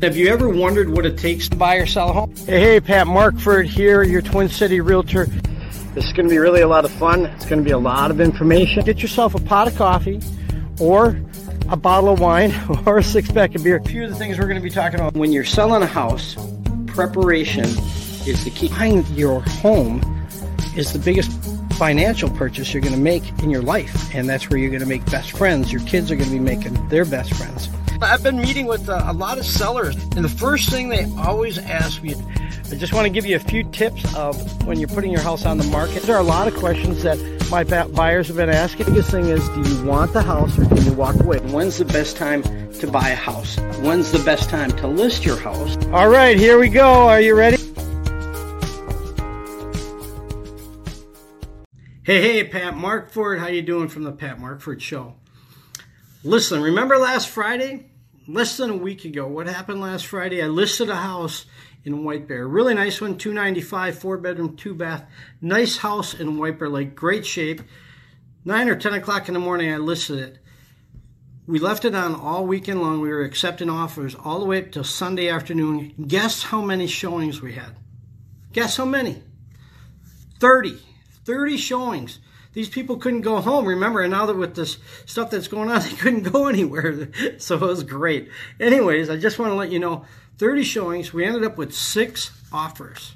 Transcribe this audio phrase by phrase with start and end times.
[0.00, 2.32] Have you ever wondered what it takes to buy or sell a home?
[2.46, 5.26] Hey, hey, Pat Markfort here, your Twin City Realtor.
[5.26, 7.26] This is going to be really a lot of fun.
[7.26, 8.84] It's going to be a lot of information.
[8.84, 10.20] Get yourself a pot of coffee
[10.78, 11.20] or
[11.68, 12.54] a bottle of wine
[12.86, 13.78] or a six pack of beer.
[13.78, 15.14] A few of the things we're going to be talking about.
[15.14, 16.36] When you're selling a house,
[16.86, 18.68] preparation is the key.
[18.68, 20.00] Buying your home
[20.76, 21.32] is the biggest
[21.72, 24.86] financial purchase you're going to make in your life, and that's where you're going to
[24.86, 25.72] make best friends.
[25.72, 27.68] Your kids are going to be making their best friends.
[28.00, 31.58] I've been meeting with uh, a lot of sellers, and the first thing they always
[31.58, 32.14] ask me,
[32.70, 35.44] I just want to give you a few tips of when you're putting your house
[35.44, 36.04] on the market.
[36.04, 37.18] There are a lot of questions that
[37.50, 38.86] my buyers have been asking.
[38.86, 41.38] The biggest thing is, do you want the house or can you walk away?
[41.38, 42.42] When's the best time
[42.74, 43.58] to buy a house?
[43.80, 45.76] When's the best time to list your house?
[45.86, 47.08] All right, here we go.
[47.08, 47.56] Are you ready?
[52.04, 53.40] Hey, hey, Pat Markfort.
[53.40, 55.14] How you doing from the Pat Markfort Show?
[56.24, 57.86] Listen, remember last Friday?
[58.26, 60.42] Less than a week ago, what happened last Friday?
[60.42, 61.46] I listed a house
[61.84, 62.48] in White Bear.
[62.48, 65.08] Really nice one, 295, four bedroom, two bath.
[65.40, 67.62] Nice house in White Bear Lake, great shape.
[68.44, 70.38] 9 or 10 o'clock in the morning, I listed it.
[71.46, 73.00] We left it on all weekend long.
[73.00, 75.94] We were accepting offers all the way up till Sunday afternoon.
[76.04, 77.76] Guess how many showings we had?
[78.52, 79.22] Guess how many?
[80.40, 80.78] 30.
[81.24, 82.18] 30 showings
[82.58, 83.66] these people couldn't go home.
[83.66, 87.08] Remember, and now that with this stuff that's going on, they couldn't go anywhere.
[87.38, 88.30] So it was great.
[88.58, 90.04] Anyways, I just want to let you know
[90.38, 91.12] 30 showings.
[91.12, 93.14] We ended up with six offers.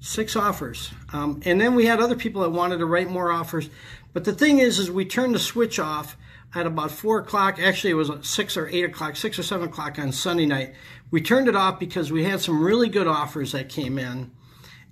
[0.00, 0.90] Six offers.
[1.12, 3.68] Um, and then we had other people that wanted to write more offers.
[4.14, 6.16] But the thing is, is we turned the switch off
[6.54, 7.58] at about four o'clock.
[7.60, 10.74] Actually, it was six or eight o'clock, six or seven o'clock on Sunday night.
[11.10, 14.30] We turned it off because we had some really good offers that came in.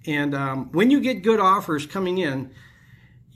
[0.05, 2.53] And um, when you get good offers coming in,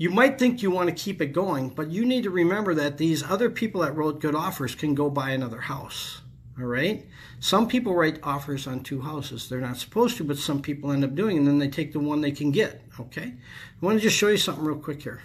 [0.01, 2.97] you might think you want to keep it going, but you need to remember that
[2.97, 6.23] these other people that wrote good offers can go buy another house.
[6.59, 7.07] All right?
[7.39, 9.47] Some people write offers on two houses.
[9.47, 12.01] They're not supposed to, but some people end up doing, and then they take the
[12.01, 12.81] one they can get.
[12.99, 13.35] Okay?
[13.35, 15.21] I want to just show you something real quick here.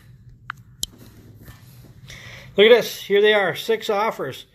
[2.57, 3.01] Look at this.
[3.01, 4.45] Here they are, six offers.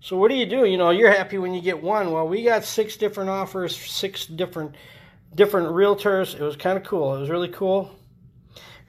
[0.00, 0.64] So what do you do?
[0.64, 2.10] You know, you're happy when you get one.
[2.10, 4.74] Well, we got six different offers, six different
[5.36, 6.34] different realtors.
[6.34, 7.14] It was kind of cool.
[7.14, 7.94] It was really cool.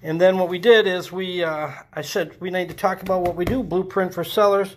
[0.02, 3.22] And then what we did is we, uh, I said we need to talk about
[3.22, 4.76] what we do, Blueprint for Sellers,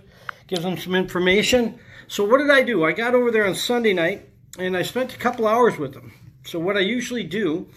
[0.49, 1.79] gives them some information.
[2.09, 2.85] So what did I do?
[2.85, 4.29] I got over there on Sunday night
[4.59, 6.13] and I spent a couple hours with them.
[6.45, 7.69] So what I usually do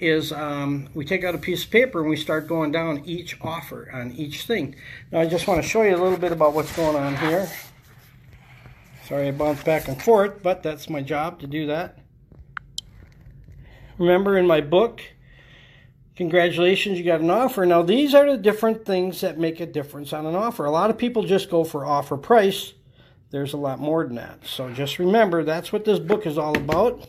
[0.00, 3.40] is um, we take out a piece of paper and we start going down each
[3.40, 4.74] offer on each thing.
[5.12, 7.48] Now I just want to show you a little bit about what's going on here.
[9.06, 11.98] Sorry I bounced back and forth, but that's my job to do that.
[13.98, 15.00] Remember in my book,
[16.18, 17.64] congratulations, you got an offer.
[17.64, 20.64] Now, these are the different things that make a difference on an offer.
[20.64, 22.74] A lot of people just go for offer price.
[23.30, 24.44] There's a lot more than that.
[24.44, 27.06] So just remember, that's what this book is all about.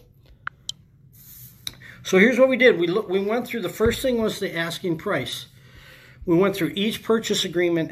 [2.04, 2.80] So here's what we did.
[2.80, 5.48] We, look, we went through, the first thing was the asking price.
[6.28, 7.92] We went through each purchase agreement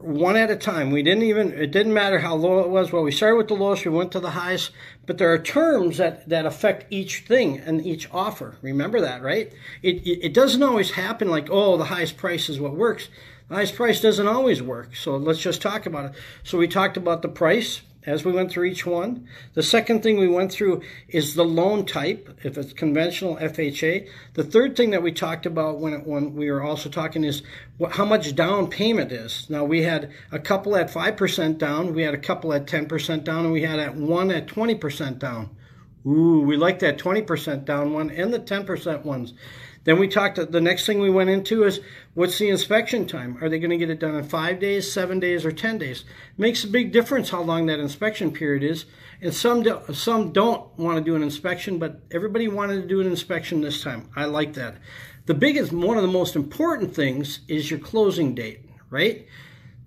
[0.00, 0.90] one at a time.
[0.90, 2.92] We didn't even, it didn't matter how low it was.
[2.92, 4.70] Well, we started with the lowest, we went to the highest,
[5.06, 8.56] but there are terms that, that affect each thing and each offer.
[8.62, 9.52] Remember that, right?
[9.82, 13.08] It, it, it doesn't always happen like, oh, the highest price is what works.
[13.48, 14.96] The highest price doesn't always work.
[14.96, 16.12] So let's just talk about it.
[16.42, 19.28] So we talked about the price, as we went through each one.
[19.54, 24.08] The second thing we went through is the loan type, if it's conventional FHA.
[24.34, 27.42] The third thing that we talked about when, it, when we were also talking is
[27.78, 29.48] what, how much down payment is.
[29.48, 33.44] Now, we had a couple at 5% down, we had a couple at 10% down,
[33.44, 35.50] and we had at one at 20% down.
[36.04, 39.34] Ooh, we like that 20% down one and the 10% ones.
[39.84, 41.80] Then we talked, the next thing we went into is
[42.14, 43.38] what's the inspection time?
[43.40, 46.04] Are they going to get it done in five days, seven days, or 10 days?
[46.38, 48.84] Makes a big difference how long that inspection period is.
[49.20, 53.00] And some, do, some don't want to do an inspection, but everybody wanted to do
[53.00, 54.08] an inspection this time.
[54.14, 54.76] I like that.
[55.26, 59.26] The biggest, one of the most important things is your closing date, right?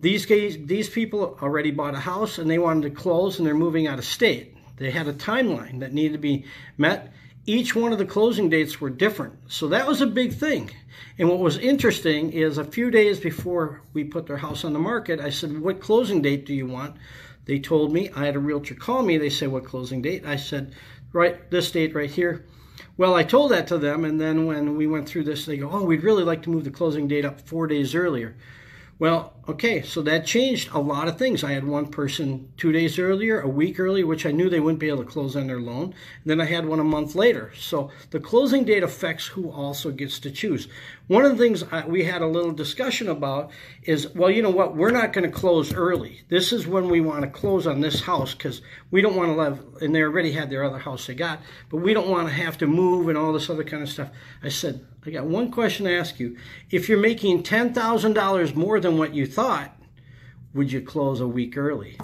[0.02, 3.56] These guys, these people already bought a house and they wanted to close and they're
[3.56, 4.56] moving out of state.
[4.78, 6.46] They had a timeline that needed to be
[6.78, 7.14] met
[7.46, 9.36] each one of the closing dates were different.
[9.48, 10.72] So that was a big thing.
[11.18, 14.80] And what was interesting is a few days before we put their house on the
[14.80, 16.98] market, I said, What closing date do you want?
[17.46, 19.18] They told me, I had a realtor call me.
[19.18, 20.26] They said, What closing date?
[20.26, 20.74] I said,
[21.14, 22.46] Right, this date right here.
[22.98, 24.06] Well, I told that to them.
[24.06, 26.64] And then when we went through this, they go, Oh, we'd really like to move
[26.64, 28.36] the closing date up four days earlier.
[28.98, 31.44] Well, Okay, so that changed a lot of things.
[31.44, 34.80] I had one person two days earlier, a week earlier, which I knew they wouldn't
[34.80, 35.84] be able to close on their loan.
[35.84, 35.94] And
[36.26, 37.52] then I had one a month later.
[37.56, 40.68] So the closing date affects who also gets to choose.
[41.06, 43.52] One of the things we had a little discussion about
[43.84, 44.76] is, well, you know what?
[44.76, 46.22] We're not going to close early.
[46.30, 49.36] This is when we want to close on this house because we don't want to
[49.36, 51.40] live, and they already had their other house they got,
[51.70, 54.10] but we don't want to have to move and all this other kind of stuff.
[54.42, 56.36] I said, I got one question to ask you.
[56.72, 59.78] If you're making $10,000 more than what you thought,
[60.54, 61.98] would you close a week early?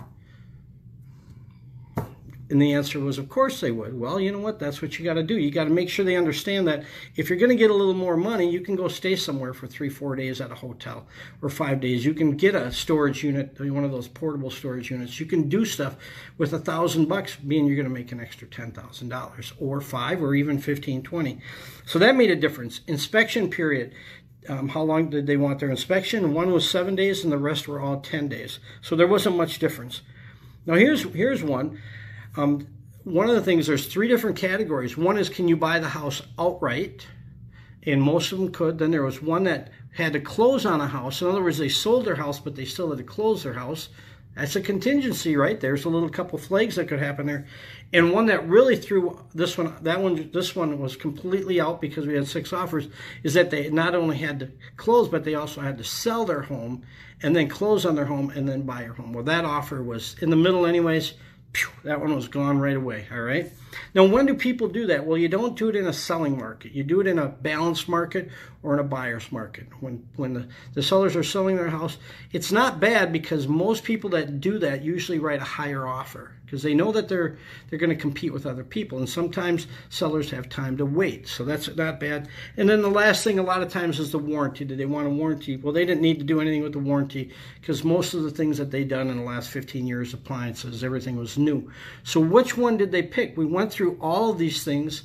[2.49, 3.97] And the answer was, of course they would.
[3.97, 4.59] Well, you know what?
[4.59, 5.37] That's what you got to do.
[5.37, 6.83] You got to make sure they understand that
[7.15, 9.67] if you're going to get a little more money, you can go stay somewhere for
[9.67, 11.07] three, four days at a hotel
[11.41, 12.03] or five days.
[12.03, 15.17] You can get a storage unit, one of those portable storage units.
[15.17, 15.95] You can do stuff
[16.37, 19.79] with a thousand bucks, being you're going to make an extra ten thousand dollars or
[19.79, 21.39] five or even fifteen, twenty.
[21.85, 22.81] So that made a difference.
[22.85, 23.93] Inspection period.
[24.49, 26.33] Um, how long did they want their inspection?
[26.33, 28.59] One was seven days, and the rest were all ten days.
[28.81, 30.01] So there wasn't much difference.
[30.65, 31.79] Now here's here's one.
[32.35, 32.67] Um,
[33.03, 34.95] one of the things, there's three different categories.
[34.97, 37.07] One is can you buy the house outright?
[37.83, 38.77] And most of them could.
[38.77, 41.21] Then there was one that had to close on a house.
[41.21, 43.89] In other words, they sold their house, but they still had to close their house.
[44.35, 45.59] That's a contingency, right?
[45.59, 47.45] There's a little couple flags that could happen there.
[47.91, 52.07] And one that really threw this one, that one, this one was completely out because
[52.07, 52.87] we had six offers,
[53.23, 56.43] is that they not only had to close, but they also had to sell their
[56.43, 56.83] home
[57.21, 59.11] and then close on their home and then buy your home.
[59.11, 61.13] Well, that offer was in the middle anyways
[61.83, 63.07] that one was gone right away.
[63.11, 63.51] All right.
[63.93, 65.05] Now, when do people do that?
[65.05, 66.73] Well, you don't do it in a selling market.
[66.73, 68.29] You do it in a balanced market
[68.63, 69.67] or in a buyer's market.
[69.79, 71.97] When when the, the sellers are selling their house,
[72.31, 76.63] it's not bad because most people that do that usually write a higher offer because
[76.63, 77.37] they know that they're
[77.69, 81.45] they're going to compete with other people and sometimes sellers have time to wait so
[81.45, 82.27] that's not bad
[82.57, 85.07] and then the last thing a lot of times is the warranty do they want
[85.07, 87.31] a warranty well they didn't need to do anything with the warranty
[87.61, 91.15] because most of the things that they've done in the last 15 years appliances everything
[91.15, 91.71] was new
[92.03, 95.03] so which one did they pick we went through all these things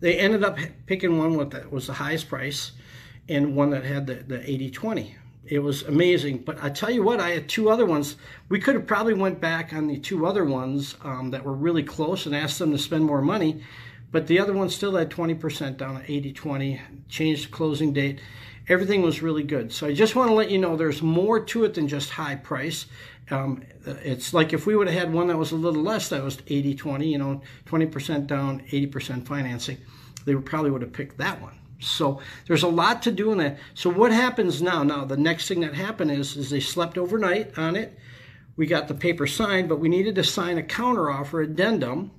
[0.00, 2.72] they ended up picking one that was the highest price
[3.28, 5.16] and one that had the, the 80 20
[5.50, 6.38] it was amazing.
[6.38, 8.16] But I tell you what, I had two other ones.
[8.48, 11.82] We could have probably went back on the two other ones um, that were really
[11.82, 13.62] close and asked them to spend more money.
[14.12, 18.20] But the other one still had 20% down at 80-20, changed the closing date.
[18.70, 19.72] Everything was really good.
[19.72, 22.36] So I just want to let you know there's more to it than just high
[22.36, 22.86] price.
[23.30, 26.22] Um, it's like if we would have had one that was a little less, that
[26.22, 29.78] was 80-20, you know, 20% down, 80% financing,
[30.24, 31.58] they probably would have picked that one.
[31.80, 33.58] So there's a lot to do in that.
[33.74, 34.84] So what happens now?
[34.84, 37.98] Now the next thing that happened is is they slept overnight on it.
[38.56, 42.12] We got the paper signed, but we needed to sign a counteroffer addendum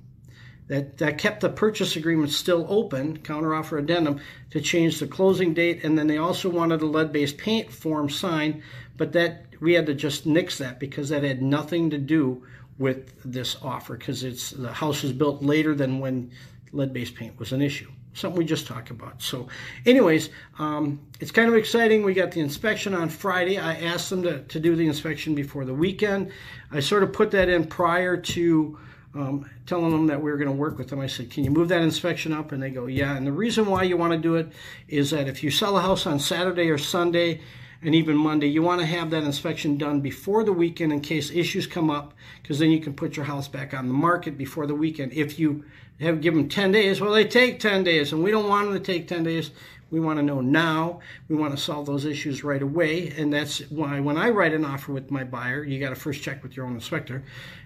[0.72, 5.84] that, that kept the purchase agreement still open, counteroffer addendum, to change the closing date.
[5.84, 8.62] And then they also wanted a lead-based paint form signed,
[8.96, 12.42] but that we had to just nix that because that had nothing to do
[12.78, 16.30] with this offer because it's the house was built later than when
[16.72, 19.22] lead-based paint was an issue something we just talked about.
[19.22, 19.48] So,
[19.86, 20.28] anyways,
[20.58, 22.02] um, it's kind of exciting.
[22.02, 23.56] We got the inspection on Friday.
[23.56, 26.30] I asked them to, to do the inspection before the weekend.
[26.70, 28.78] I sort of put that in prior to
[29.14, 31.00] um, telling them that we were going to work with them.
[31.00, 32.52] I said, Can you move that inspection up?
[32.52, 33.16] And they go, Yeah.
[33.16, 34.52] And the reason why you want to do it
[34.88, 37.40] is that if you sell a house on Saturday or Sunday,
[37.84, 41.32] and even Monday, you want to have that inspection done before the weekend in case
[41.32, 44.68] issues come up, because then you can put your house back on the market before
[44.68, 45.12] the weekend.
[45.12, 45.64] If you
[46.02, 47.00] have given them 10 days.
[47.00, 49.50] Well, they take 10 days, and we don't want them to take 10 days.
[49.92, 51.00] We want to know now.
[51.28, 53.12] We want to solve those issues right away.
[53.16, 56.22] And that's why when I write an offer with my buyer, you got to first
[56.22, 57.22] check with your own inspector,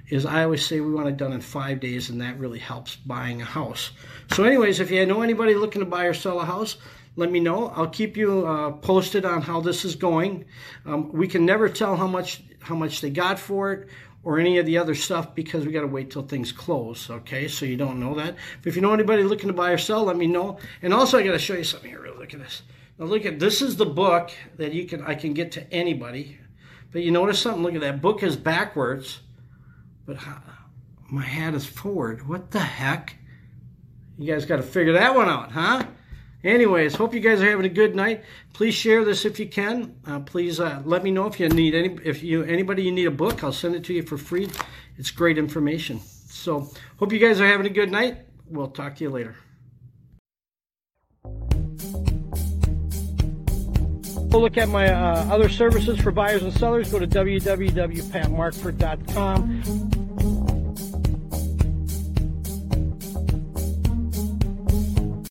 [0.08, 2.96] is I always say we want it done in five days, and that really helps
[2.96, 3.92] buying a house.
[4.32, 6.76] So, anyways, if you know anybody looking to buy or sell a house,
[7.14, 7.68] let me know.
[7.68, 10.44] I'll keep you uh, posted on how this is going.
[10.84, 13.88] Um, we can never tell how much how much they got for it
[14.26, 17.08] or any of the other stuff because we got to wait till things close.
[17.08, 18.34] Okay, so you don't know that.
[18.60, 20.58] But if you know anybody looking to buy or sell, let me know.
[20.82, 22.04] And also, I got to show you something here.
[22.18, 22.62] Look at this.
[22.98, 26.40] Now, look at this is the book that you can I can get to anybody.
[26.90, 27.62] But you notice something?
[27.62, 29.20] Look at that book is backwards,
[30.06, 30.16] but
[31.08, 32.26] my hat is forward.
[32.26, 33.14] What the heck?
[34.18, 35.84] You guys got to figure that one out, huh?
[36.46, 38.22] Anyways, hope you guys are having a good night.
[38.52, 39.96] Please share this if you can.
[40.06, 43.06] Uh, please uh, let me know if you need any, if you anybody you need
[43.06, 44.48] a book, I'll send it to you for free.
[44.96, 45.98] It's great information.
[46.28, 48.18] So hope you guys are having a good night.
[48.48, 49.34] We'll talk to you later.
[54.30, 60.05] We'll look at my uh, other services for buyers and sellers, go to www.patmarkfort.com